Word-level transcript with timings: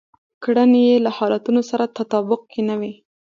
کړنې 0.43 0.81
يې 0.89 0.97
له 1.05 1.11
حالتونو 1.17 1.61
سره 1.69 1.93
تطابق 1.97 2.41
کې 2.51 2.61
نه 2.69 2.75
وي. 2.79 2.93